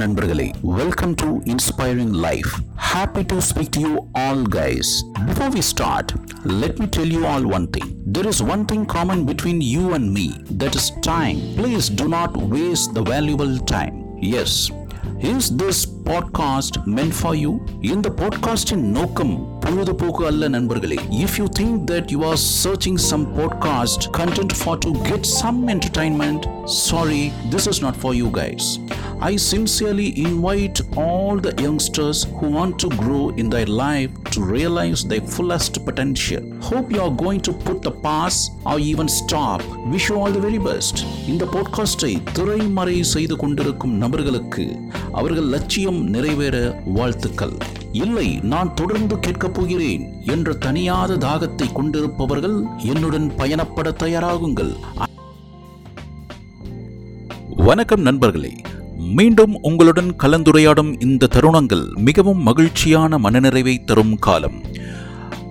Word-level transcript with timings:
நண்பர்களே 0.00 0.46
welcome 0.78 1.14
to 1.22 1.28
inspiring 1.52 2.14
life 2.24 2.50
happy 2.88 3.22
to 3.32 3.36
speak 3.48 3.70
to 3.76 3.80
you 3.80 3.92
all 4.22 4.42
guys 4.56 4.90
before 5.28 5.52
we 5.56 5.62
start 5.72 6.10
let 6.62 6.74
me 6.80 6.86
tell 6.96 7.10
you 7.16 7.22
all 7.26 7.44
one 7.56 7.66
thing 7.66 7.86
there 8.16 8.28
is 8.32 8.40
one 8.52 8.64
thing 8.70 8.82
common 8.96 9.20
between 9.24 9.60
you 9.74 9.84
and 9.96 10.06
me 10.18 10.26
that 10.62 10.74
is 10.80 10.86
time 11.08 11.38
please 11.56 11.88
do 12.02 12.06
not 12.08 12.32
waste 12.54 12.90
the 12.98 13.04
valuable 13.12 13.54
time 13.74 13.96
yes 14.34 14.52
is 15.32 15.44
this 15.56 15.78
podcast 16.10 16.74
meant 16.96 17.14
for 17.22 17.34
you 17.42 17.52
இந்த 17.92 18.08
பாட்காஸ்டின் 18.20 18.86
நோக்கம் 18.90 19.34
பொழுதுபோக்கு 19.71 20.23
அல்ல 20.29 20.47
நண்பர்களே 20.55 20.95
if 21.25 21.33
you 21.39 21.45
think 21.59 21.75
that 21.91 22.05
you 22.13 22.21
are 22.29 22.39
searching 22.61 22.97
some 23.09 23.23
podcast 23.37 24.01
content 24.17 24.53
for 24.61 24.73
to 24.85 24.91
get 25.09 25.21
some 25.41 25.59
entertainment 25.75 26.41
sorry 26.87 27.23
this 27.53 27.67
is 27.73 27.79
not 27.85 27.95
for 28.03 28.11
you 28.21 28.29
guys 28.39 28.65
I 29.23 29.35
sincerely 29.35 30.07
invite 30.19 30.81
all 30.97 31.37
the 31.37 31.53
youngsters 31.61 32.19
who 32.37 32.47
want 32.49 32.79
to 32.79 32.89
grow 33.01 33.29
in 33.41 33.49
their 33.51 33.67
life 33.81 34.11
to 34.31 34.39
realize 34.43 35.03
their 35.03 35.21
fullest 35.21 35.73
potential. 35.85 36.41
Hope 36.59 36.91
you 36.91 37.01
are 37.01 37.13
going 37.23 37.41
to 37.41 37.53
put 37.53 37.83
the 37.83 37.91
past 37.91 38.39
or 38.65 38.79
even 38.79 39.07
stop. 39.07 39.61
Wish 39.93 40.09
you 40.09 40.15
all 40.15 40.31
the 40.31 40.43
very 40.47 40.61
best. 40.69 40.95
இந்த 41.31 41.45
பாட்காஸ்டை 41.53 42.11
திரைமறை 42.37 42.97
செய்து 43.13 43.37
கொண்டிருக்கும் 43.43 43.95
நபர்களுக்கு 43.97 44.65
அவர்கள் 45.11 45.51
லட்சியம் 45.55 46.01
நிறைவேற 46.15 46.57
வாழ்த்துக்கள் 46.97 47.55
இல்லை 47.91 48.39
நான் 48.43 48.73
தொடர்ந்து 48.73 49.19
கேட்கப் 49.19 49.53
போகிறேன் 49.53 50.13
என்ற 50.25 50.53
தனியாத 50.53 51.17
தாகத்தை 51.17 51.71
கொண்டிருப்பவர்கள் 51.71 52.63
என்னுடன் 52.77 53.31
பயணப்பட 53.37 53.91
தயாராகுங்கள். 54.03 54.75
வணக்கம் 57.55 58.01
நண்பர்களே 58.01 58.53
மீண்டும் 58.97 59.59
உங்களுடன் 59.61 60.15
கலந்துரையாடும் 60.23 61.01
இந்த 61.01 61.27
தருணங்கள் 61.33 61.93
மிகவும் 61.95 62.43
மகிழ்ச்சியான 62.43 63.17
மனநிறைவை 63.17 63.83
தரும் 63.83 64.19
காலம். 64.19 64.61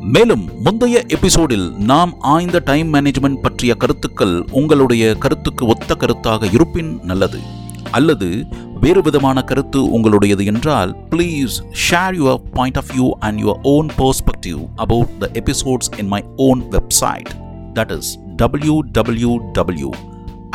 மேலும் 0.01 0.49
முந்தைய 0.63 1.05
எபிசோடில் 1.09 1.73
நாம் 1.73 2.15
ஆய்ந்த 2.19 2.63
டைம் 2.65 2.95
மேனேஜ்மெண்ட் 2.95 3.41
பற்றிய 3.43 3.75
கருத்துக்கள் 3.75 4.47
உங்களுடைய 4.51 5.15
கருத்துக்கு 5.15 5.67
ஒத்த 5.67 5.97
கருத்தாக 5.99 6.53
இருப்பின் 6.53 7.01
நல்லது. 7.03 7.59
அல்லது 7.91 8.29
வேறு 8.77 9.01
விதமான 9.03 9.39
கருத்து 9.43 9.81
உங்களுடையது 9.97 10.45
என்றால் 10.47 10.93
please 11.11 11.57
share 11.85 12.17
your 12.21 12.41
point 12.55 12.79
of 12.83 12.91
view 12.93 13.09
and 13.21 13.41
your 13.41 13.61
own 13.73 13.89
perspective 13.99 14.61
about 14.77 15.13
the 15.19 15.29
episodes 15.35 15.91
in 15.99 16.11
my 16.15 16.21
own 16.47 16.63
website 16.71 17.31
that 17.75 17.93
is 17.99 18.11
W 18.37 18.77
W 18.93 19.33
W 19.53 19.91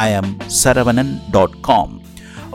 I 0.01 0.07
M 0.13 0.31
Saravanan 0.63 1.13
dot 1.31 1.57
com 1.61 1.93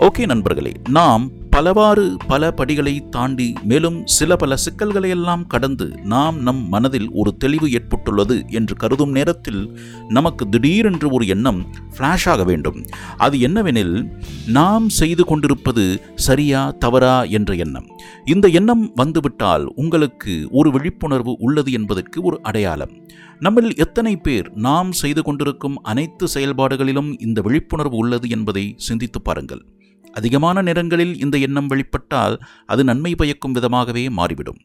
okay 0.01 0.25
நண்பர்களே 0.27 0.75
நாம் 0.93 1.25
பலவாறு 1.61 2.17
பல 2.27 2.51
படிகளை 2.51 3.09
தாண்டி 3.09 3.53
மேலும் 3.63 4.07
சில 4.07 4.37
பல 4.37 4.57
சிக்கல்களை 4.57 5.11
எல்லாம் 5.11 5.47
கடந்து 5.47 5.87
நாம் 6.03 6.43
நம் 6.43 6.69
மனதில் 6.69 7.11
ஒரு 7.11 7.37
தெளிவு 7.37 7.73
ஏற்பட்டுள்ளது 7.73 8.45
என்று 8.49 8.77
கருதும் 8.77 9.11
நேரத்தில் 9.11 9.79
நமக்கு 10.09 10.49
திடீரென்று 10.49 11.11
ஒரு 11.11 11.27
எண்ணம் 11.27 11.67
ஃப்ளாஷ் 11.99 12.29
ஆக 12.29 12.45
வேண்டும். 12.45 12.85
அது 13.17 13.39
என்னவெனில் 13.39 14.11
நாம் 14.47 14.89
செய்து 14.89 15.25
கொண்டிருப்பது 15.25 16.03
சரியா 16.15 16.71
தவறா 16.71 17.23
என்ற 17.23 17.55
எண்ணம். 17.55 17.87
இந்த 18.25 18.49
எண்ணம் 18.49 18.93
வந்துவிட்டால் 18.95 19.67
உங்களுக்கு 19.75 20.49
ஒரு 20.51 20.71
விழிப்புணர்வு 20.71 21.37
உள்ளது 21.39 21.73
என்பதற்கு 21.73 22.23
ஒரு 22.23 22.39
அடையாளம். 22.43 22.91
நம்மில் 23.39 23.77
எத்தனை 23.77 24.17
பேர் 24.17 24.51
நாம் 24.53 24.93
செய்து 24.93 25.23
கொண்டிருக்கும் 25.23 25.83
அனைத்து 25.83 26.27
செயல்பாடுகளிலும் 26.35 27.13
இந்த 27.21 27.41
விழிப்புணர்வு 27.41 27.97
உள்ளது 27.97 28.29
என்பதை 28.29 28.75
சிந்தித்து 28.77 29.23
பாருங்கள். 29.23 29.65
அதிகமான 30.13 30.63
நேரங்களில் 30.63 31.21
இந்த 31.21 31.39
எண்ணம் 31.39 31.71
வெளிப்பட்டால் 31.71 32.37
அது 32.67 32.85
நன்மை 32.85 33.15
பயக்கும் 33.15 33.55
விதமாகவே 33.55 34.11
மாறிவிடும். 34.11 34.61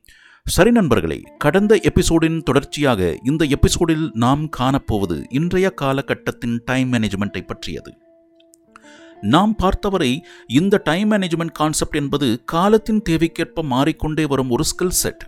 சரி 0.46 0.72
நண்பர்களே 0.72 1.22
கடந்த 1.38 1.80
எபிசோடின் 1.84 2.44
தொடர்ச்சியாக 2.44 3.18
இந்த 3.24 3.46
எபிசோடில் 3.46 4.12
நாம் 4.14 4.50
காணப்போவது 4.58 5.24
இன்றைய 5.30 5.70
காலகட்டத்தின் 5.82 6.62
டைம் 6.66 6.94
மேனேஜ்மெண்ட்டை 6.94 7.42
பற்றியது. 7.46 7.94
நாம் 9.22 9.56
பார்த்தவரை 9.64 10.20
இந்த 10.48 10.82
டைம் 10.84 11.12
மேனேஜ்மெண்ட் 11.12 11.52
கான்செப்ட் 11.52 11.96
என்பது 11.96 12.42
காலத்தின் 12.46 13.02
தேவைக்கேற்ப 13.10 13.62
மாறிக்கொண்டே 13.62 14.26
வரும் 14.26 14.50
ஒரு 14.50 14.64
ஸ்கில் 14.64 14.98
செட். 15.02 15.24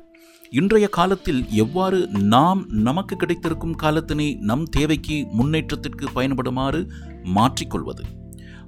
இன்றைய 0.50 0.88
காலத்தில் 0.88 1.50
எவ்வாறு 1.50 2.08
நாம் 2.08 2.66
நமக்கு 2.70 3.16
கிடைத்திருக்கும் 3.16 3.76
காலத்தினை 3.84 4.36
நம் 4.40 4.64
தேவைக்கு 4.64 5.28
முன்னேற்றத்திற்கு 5.32 6.06
பயன்படுமாறு 6.16 6.90
மாற்றிக்கொள்வது? 7.24 8.04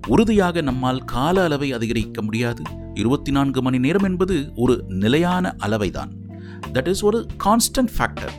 உறுதியாக 0.08 0.62
நம்மால் 0.62 1.06
கால 1.06 1.44
அளவை 1.44 1.74
அதிகரிக்க 1.74 2.22
முடியாது. 2.22 2.62
இருபத்தி 2.94 3.32
நான்கு 3.32 3.62
மணி 3.62 3.80
நேரம் 3.80 4.04
என்பது 4.04 4.52
ஒரு 4.56 4.84
நிலையான 4.88 5.56
அளவைதான். 5.66 6.10
தட் 6.74 6.88
இஸ் 6.88 7.04
ஒரு 7.04 7.26
கான்ஸ்டன்ட் 7.44 7.88
ஃபேக்டர் 7.98 8.32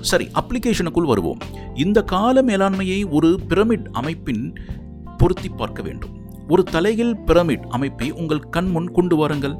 சரி 0.00 0.28
அப்ளிகேஷனுக்குள் 0.34 1.06
வருவோம். 1.06 1.38
இந்த 1.74 2.02
கால 2.02 2.42
மேலாண்மையை 2.42 3.10
ஒரு 3.10 3.40
பிரமிட் 3.48 3.88
அமைப்பின் 3.92 4.52
பொருத்தி 5.16 5.48
பார்க்க 5.48 5.82
வேண்டும். 5.82 6.10
ஒரு 6.48 6.62
தலையில் 6.62 7.16
பிரமிட் 7.16 7.66
அமைப்பை 7.68 8.10
உங்கள் 8.10 8.48
கண் 8.48 8.70
முன் 8.70 8.90
கொண்டு 8.90 9.16
வாருங்கள். 9.16 9.54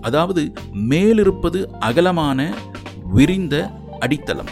அதாவது 0.00 0.52
மேலிருப்பது 0.72 1.66
அகலமான 1.66 2.54
விரிந்த 3.12 3.70
அடித்தளம். 4.00 4.48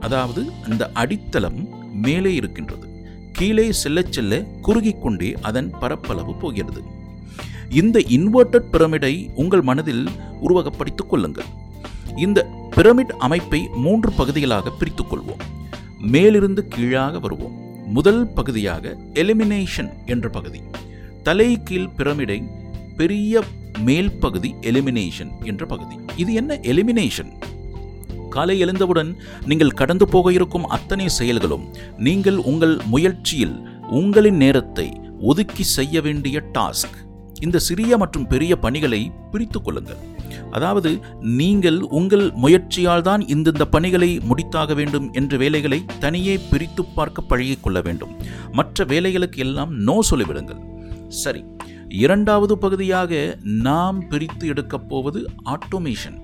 அதாவது 0.00 0.50
அந்த 0.70 0.90
அடித்தளம் 0.94 1.68
மேலே 1.92 2.34
இருக்கின்றது. 2.34 2.91
கீழே 3.42 3.72
செல்ல 3.72 4.02
செல்ல 4.10 4.44
குறுகிக் 4.62 5.02
கொண்டே 5.02 5.34
அதன் 5.40 5.70
பரப்பளவு 5.80 6.34
போகிறது. 6.34 6.82
இந்த 7.70 7.98
இன்வெர்டட் 7.98 8.70
பிரமிடை 8.72 9.30
உங்கள் 9.34 9.60
மனதில் 9.60 10.08
உருவகப்படுத்திக் 10.48 11.06
கொள்ளுங்கள். 11.08 11.44
இந்த 12.16 12.46
பிரமிட் 12.76 13.12
அமைப்பை 13.18 13.68
மூன்று 13.74 14.12
பகுதிகளாக 14.12 14.70
பிரித்துக் 14.70 15.12
கொள்வோம். 15.12 15.40
மேலிருந்து 15.98 16.68
கீழாக 16.68 17.18
வருவோம். 17.18 17.86
முதல் 17.86 18.26
பகுதியாக 18.26 18.96
எலிமினேஷன் 19.14 19.92
என்ற 20.06 20.28
பகுதி. 20.28 20.60
தலை 21.22 21.62
கீழ் 21.62 21.88
பிரமிடை 21.96 22.42
பெரிய 22.96 23.42
மேல் 23.78 24.18
பகுதி 24.18 24.54
எலிமினேஷன் 24.60 25.44
என்ற 25.44 25.66
பகுதி. 25.66 25.98
இது 26.16 26.34
என்ன 26.34 26.54
எலிமினேஷன் 26.54 27.32
காலை 28.34 28.56
எழுந்தவுடன் 28.64 29.10
நீங்கள் 29.50 29.78
கடந்து 29.80 30.06
போக 30.14 30.32
இருக்கும் 30.38 30.66
அத்தனை 30.76 31.06
செயல்களும் 31.18 31.64
நீங்கள் 32.06 32.38
உங்கள் 32.52 32.76
முயற்சியில் 32.94 33.56
உங்களின் 34.00 34.40
நேரத்தை 34.44 34.88
ஒதுக்கி 35.30 35.64
செய்ய 35.76 35.96
வேண்டிய 36.06 36.36
டாஸ்க். 36.56 36.96
இந்த 37.46 37.60
சிறிய 37.66 37.92
மற்றும் 38.02 38.26
பெரிய 38.32 38.52
பணிகளை 38.64 39.00
பிரித்து 39.32 39.58
கொள்ளுங்கள். 39.62 40.02
அதாவது 40.56 40.90
நீங்கள் 41.40 41.78
உங்கள் 41.98 42.24
முயற்சியால் 42.42 43.04
தான் 43.08 43.22
இந்தந்த 43.34 43.64
பணிகளை 43.74 44.10
முடித்தாக 44.30 44.74
வேண்டும் 44.80 45.06
என்ற 45.20 45.36
வேலைகளை 45.42 45.78
தனியே 46.04 46.34
பிரித்து 46.50 46.84
பார்க்க 46.96 47.28
பழகிக் 47.30 47.62
கொள்ள 47.64 47.80
வேண்டும். 47.86 48.12
மற்ற 48.58 48.84
வேலைகளுக்கு 48.92 49.40
எல்லாம் 49.46 49.72
நோ 49.88 49.96
சொல்லிவிடுங்கள். 50.10 50.60
சரி 51.22 51.42
இரண்டாவது 52.02 52.54
பகுதியாக 52.64 53.12
நாம் 53.68 53.98
பிரித்து 54.12 54.44
எடுக்கப் 54.52 54.86
போவது 54.90 55.22
ஆட்டோமேஷன். 55.54 56.18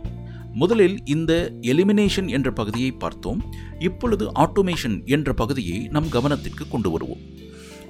முதலில் 0.61 0.97
இந்த 1.15 1.33
எலிமினேஷன் 1.73 2.29
என்ற 2.37 2.49
பகுதியை 2.61 2.93
பார்த்தோம். 3.03 3.41
இப்பொழுது 3.89 4.27
ஆட்டோமேஷன் 4.45 4.97
என்ற 5.17 5.35
பகுதியை 5.43 5.79
நம் 5.97 6.15
கவனத்திற்கு 6.17 6.67
கொண்டு 6.73 6.91
வருவோம். 6.95 7.23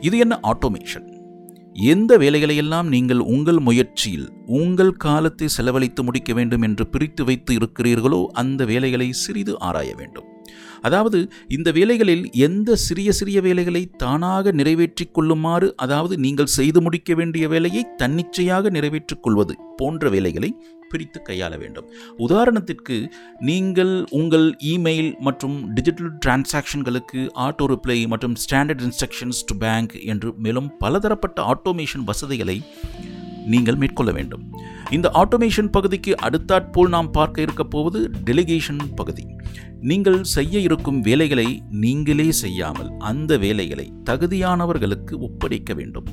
இது 0.09 0.17
என்ன 0.25 0.34
ஆட்டோமேஷன் 0.51 1.06
எந்த 1.93 2.12
வேலைகளையெல்லாம் 2.23 2.89
நீங்கள் 2.95 3.21
உங்கள் 3.34 3.61
முயற்சியில் 3.67 4.25
உங்கள் 4.61 4.95
காலத்தை 5.05 5.49
செலவழித்து 5.56 6.03
முடிக்க 6.06 6.33
வேண்டும் 6.39 6.65
என்று 6.69 6.84
பிரித்து 6.95 7.23
வைத்து 7.29 7.53
இருக்கிறீர்களோ 7.59 8.21
அந்த 8.43 8.61
வேலைகளை 8.71 9.09
சிறிது 9.23 9.53
ஆராய 9.69 9.91
வேண்டும். 10.00 10.27
அதாவது 10.87 11.19
இந்த 11.56 11.69
வேலைகளில் 11.77 12.25
எந்த 12.47 12.77
சிறிய 12.87 13.12
சிறிய 13.19 13.38
வேலைகளை 13.47 13.82
தானாக 14.03 14.53
நிறைவேற்றிக் 14.61 15.14
கொள்ளுமாறு 15.17 15.69
அதாவது 15.85 16.14
நீங்கள் 16.25 16.55
செய்து 16.56 16.81
முடிக்க 16.87 17.14
வேண்டிய 17.21 17.44
வேலையை 17.55 17.82
தன்னிச்சையாக 18.03 18.71
நிறைவேற்றிக் 18.76 19.25
கொள்வது 19.26 19.56
போன்ற 19.81 20.11
வேலைகளை 20.17 20.50
பிரித்து 20.88 21.23
கையாள 21.29 21.58
வேண்டும். 21.58 21.88
உதாரணத்திற்கு 22.19 22.96
நீங்கள் 23.38 24.05
உங்கள் 24.11 24.56
இமெயில் 24.64 25.12
மற்றும் 25.19 25.73
டிஜிட்டல் 25.73 26.12
டிரான்சாக்ஷன்களுக்கு 26.26 27.23
ஆட்டோ 27.35 27.67
ரிப்ளை 27.67 28.06
மற்றும் 28.06 28.37
ஸ்டாண்டர்ட் 28.44 28.85
இன்ஸ்ட்ரக்ஷன்ஸ் 28.87 29.43
டு 29.46 29.56
பேங்க் 29.58 29.94
என்று 30.05 30.32
மேலும் 30.37 30.70
பலதரப்பட்ட 30.79 31.43
ஆட்டோமேஷன் 31.55 32.05
வசதிகளை 32.05 32.62
நீங்கள் 33.49 33.81
மேற்கொள்ள 33.83 34.12
வேண்டும். 34.12 34.45
இந்த 34.91 35.11
ஆட்டோமேஷன் 35.15 35.71
பகுதிக்கு 35.71 36.15
அடுத்தாற்போல் 36.17 36.89
நாம் 36.89 37.11
பார்க்க 37.11 37.43
இருக்க 37.43 37.65
போவது 37.65 38.11
டெலிகேஷன் 38.25 38.83
பகுதி. 38.95 39.25
நீங்கள் 39.81 40.21
செய்ய 40.25 40.59
இருக்கும் 40.59 41.00
வேலைகளை 41.00 41.62
நீங்களே 41.71 42.33
செய்யாமல் 42.33 42.91
அந்த 42.99 43.39
வேலைகளை 43.39 43.93
தகுதியானவர்களுக்கு 44.11 45.15
ஒப்படைக்க 45.19 45.75
வேண்டும். 45.75 46.09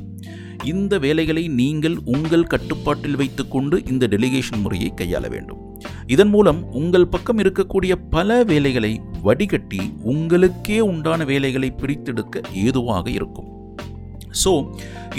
இந்த 0.64 1.00
வேலைகளை 1.00 1.48
நீங்கள் 1.48 1.98
உங்கள் 2.06 2.52
கட்டுப்பாட்டில் 2.54 3.16
வைத்துக்கொண்டு 3.16 3.84
இந்த 3.86 4.08
டெலிகேஷன் 4.08 4.62
முறையை 4.62 4.94
கையாள 4.96 5.30
வேண்டும். 5.30 5.62
இதன் 6.08 6.30
மூலம் 6.30 6.60
உங்கள் 6.72 7.08
பக்கம் 7.08 7.38
இருக்கக்கூடிய 7.38 7.94
பல 8.10 8.44
வேலைகளை 8.44 9.02
வடிகட்டி 9.24 9.82
உங்களுக்கே 10.04 10.80
உண்டான 10.80 11.26
வேலைகளை 11.26 11.72
பிரித்தெடுக்க 11.82 12.42
ஏதுவாக 12.54 13.10
இருக்கும். 13.10 13.50
ஸோ 14.44 14.52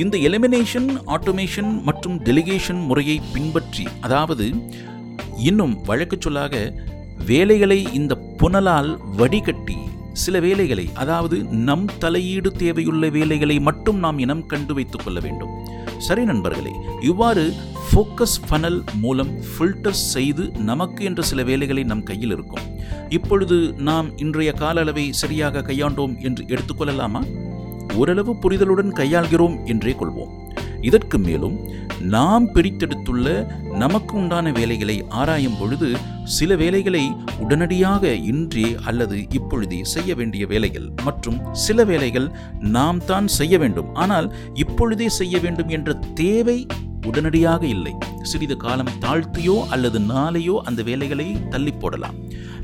இந்த 0.03 0.17
எலிமினேஷன் 0.29 0.89
ஆட்டோமேஷன் 1.17 1.71
மற்றும் 1.89 2.17
டெலிகேஷன் 2.29 2.81
முறையை 2.91 3.17
பின்பற்றி 3.35 3.85
அதாவது 4.07 4.47
இன்னும் 5.51 5.75
வழக்கு 5.89 6.17
சொல்லாக 6.27 6.55
வேலைகளை 7.31 7.79
இந்த 7.99 8.15
புனலால் 8.41 8.91
வடிகட்டி 9.21 9.79
சில 10.25 10.39
வேலைகளை 10.45 10.85
அதாவது 11.03 11.37
நம் 11.69 11.87
தலையீடு 12.03 12.51
தேவையுள்ள 12.63 13.11
வேலைகளை 13.17 13.57
மட்டும் 13.69 13.99
நாம் 14.05 14.19
இனம் 14.25 14.45
கண்டு 14.53 14.75
வைத்துக் 14.77 15.05
கொள்ள 15.05 15.19
வேண்டும். 15.27 15.53
சரி 16.07 16.23
நண்பர்களே 16.31 16.73
இவ்வாறு 17.11 17.45
ஃபோக்கஸ் 17.89 18.37
ஃபனல் 18.47 18.79
மூலம் 19.03 19.33
ஃபில்டர் 19.51 19.99
செய்து 20.13 20.45
நமக்கு 20.71 21.05
என்ற 21.09 21.23
சில 21.31 21.43
வேலைகளை 21.51 21.85
நம் 21.93 22.07
கையில் 22.11 22.33
இருக்கும். 22.37 22.65
இப்பொழுது 23.19 23.59
நாம் 23.89 24.09
இன்றைய 24.25 24.53
கால 24.63 24.81
அளவை 24.81 25.07
சரியாக 25.23 25.65
கையாண்டோம் 25.69 26.15
என்று 26.29 26.45
எடுத்துக்கொள்ளலாமா 26.55 27.23
ஓரளவு 28.01 28.33
புரிதலுடன் 28.43 28.93
கையாள்கிறோம் 29.01 29.57
என்றே 29.73 29.95
கொள்வோம். 30.01 30.33
இதற்கு 30.89 31.17
மேலும் 31.19 31.57
நாம் 32.15 32.47
பிரித்தெடுத்துள்ள 32.55 33.27
நமக்கு 33.83 34.15
உண்டான 34.21 34.47
வேலைகளை 34.59 34.97
ஆராயும் 35.21 35.57
பொழுது 35.61 35.89
சில 36.37 36.57
வேலைகளை 36.63 37.03
உடனடியாக 37.45 38.13
இன்றே 38.33 38.67
அல்லது 38.89 39.17
இப்பொழுதே 39.39 39.79
செய்ய 39.95 40.15
வேண்டிய 40.15 40.47
வேலைகள் 40.53 40.89
மற்றும் 41.05 41.39
சில 41.67 41.85
வேலைகள் 41.91 42.29
நாம் 42.77 43.01
தான் 43.11 43.29
செய்ய 43.39 43.59
வேண்டும். 43.59 43.93
ஆனால் 43.95 44.29
இப்பொழுதே 44.65 45.09
செய்ய 45.21 45.39
வேண்டும் 45.47 45.73
என்ற 45.79 45.99
தேவை 46.23 46.59
உடனடியாக 47.07 47.63
இல்லை. 47.75 47.95
சிறிது 48.31 48.57
காலம் 48.57 48.95
தாழ்த்தியோ 49.05 49.57
அல்லது 49.75 49.99
நாளையோ 50.13 50.55
அந்த 50.69 50.81
வேலைகளை 50.83 51.27
தள்ளி 51.55 51.73
போடலாம். 51.83 52.17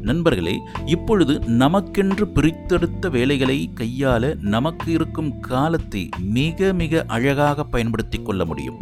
நண்பர்களே 0.02 0.54
இப்பொழுது 0.86 1.34
நமக்கென்று 1.62 2.24
பிரித்தெடுத்த 2.36 3.10
வேலைகளை 3.10 3.58
கையாள 3.80 4.22
நமக்கு 4.54 4.92
இருக்கும் 4.92 5.40
காலத்தை 5.40 6.08
மிக 6.38 6.72
மிக 6.72 7.04
அழகாக 7.06 7.64
பயன்படுத்தி 7.64 8.20
கொள்ள 8.22 8.44
முடியும். 8.44 8.78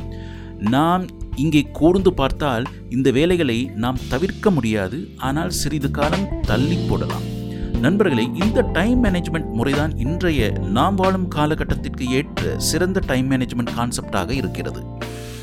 நாம் 0.59 1.05
இங்கே 1.37 1.63
கூர்ந்து 1.73 2.13
பார்த்தால் 2.13 2.65
இந்த 2.89 3.11
வேலைகளை 3.11 3.59
நாம் 3.75 4.01
தவிர்க்க 4.09 4.51
முடியாது 4.51 4.99
ஆனால் 5.17 5.51
சிறிது 5.51 5.91
காலம் 5.91 6.27
தள்ளி 6.41 6.79
போடலாம். 6.89 7.27
நண்பர்களே 7.81 8.25
இந்த 8.45 8.61
டைம் 8.63 9.05
மேனேஜ்மெண்ட் 9.05 9.53
முறைதான் 9.53 9.93
இன்றைய 9.97 10.49
நாம் 10.51 10.95
வாழும் 10.95 11.29
காலகட்டத்திற்கு 11.29 12.07
ஏற்ற 12.09 12.59
சிறந்த 12.59 13.03
டைம் 13.07 13.31
மேனேஜ்மெண்ட் 13.31 13.75
கான்செப்டாக 13.77 14.31
இருக்கிறது. 14.31 14.83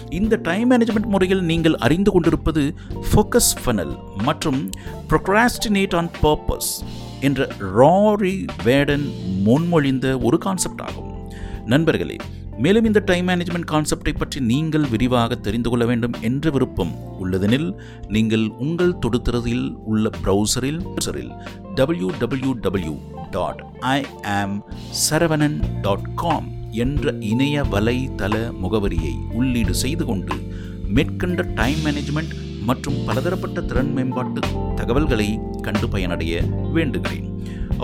இந்த 0.10 0.36
டைம் 0.36 0.72
மேனேஜ்மெண்ட் 0.72 1.06
முறையில் 1.06 1.44
நீங்கள் 1.44 1.76
அறிந்து 1.76 2.12
கொண்டிருப்பது 2.12 2.74
ஃபோக்கஸ் 3.14 3.58
ஃபனல் 3.66 4.24
மற்றும் 4.24 4.70
ப்ரொக்ராஸ்டினேட் 5.10 5.96
ஆன் 5.96 6.10
பர்பஸ் 6.22 6.84
என்ற 7.20 7.48
ராரி 7.60 8.46
வேடன் 8.64 9.12
முன்மொழிந்த 9.46 10.22
ஒரு 10.22 10.38
கான்செப்ட் 10.38 10.82
ஆகும். 10.82 11.30
நண்பர்களே 11.66 12.16
மேலும் 12.58 12.86
இந்த 12.86 13.00
டைம் 13.00 13.28
மேனேஜ்மெண்ட் 13.28 13.72
கான்செப்டை 13.72 14.14
பற்றி 14.18 14.40
நீங்கள் 14.40 14.82
விரிவாக 14.82 15.36
தெரிந்து 15.36 15.70
கொள்ள 15.70 15.86
வேண்டும் 15.86 16.14
என்ற 16.22 16.50
விருப்பம் 16.50 16.92
உள்ளதெனில் 17.20 17.74
நீங்கள் 18.08 18.48
உங்கள் 18.48 18.98
தொடுத்திறதில் 19.06 19.76
உள்ள 19.84 20.10
ப்ரௌசரில் 20.24 21.32
W 21.76 22.10
W 22.20 22.54
W 22.54 22.94
dot 23.32 23.66
I 23.80 24.06
am 24.22 24.64
Saravanan 25.10 25.82
dot 25.82 26.14
com 26.16 26.57
என்ற 26.80 27.12
இணைய 27.32 27.64
வலைதள 27.74 28.36
முகவரியை 28.64 29.14
உள்ளீடு 29.34 29.74
செய்து 29.84 30.06
கொண்டு 30.06 30.36
மேற்கண்ட 30.96 31.42
டைம் 31.56 31.82
மேனேஜ்மெண்ட் 31.86 32.34
மற்றும் 32.64 32.98
பலதரப்பட்ட 33.06 33.62
திறன் 33.62 33.92
மேம்பாட்டு 33.94 34.42
தகவல்களை 34.76 35.28
கண்டு 35.62 35.88
பயனடைய 35.90 36.42
வேண்டுகிறேன். 36.76 37.28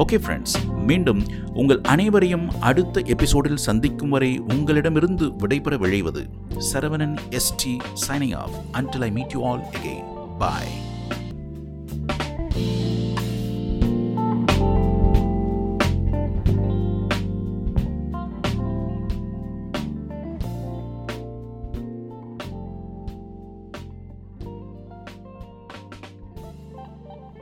ஓகே 0.01 0.17
ஃப்ரெண்ட்ஸ் 0.23 0.55
மீண்டும் 0.85 1.21
உங்கள் 1.53 1.81
அனைவரையும் 1.93 2.47
அடுத்த 2.61 3.03
எபிசோடில் 3.05 3.63
சந்திக்கும் 3.67 4.09
வரை 4.09 4.31
உங்களிடமிருந்து 4.55 5.27
விடைபெற 5.41 5.77
விழைவது 5.83 6.23
Saravanan 6.71 7.17
S D 7.39 7.75
signing 8.07 8.35
off 8.43 8.57
until 8.79 9.05
I 9.09 9.11
meet 9.11 9.35
you 9.35 9.41
all 9.51 9.63
again 9.71 10.09
bye 10.39 10.73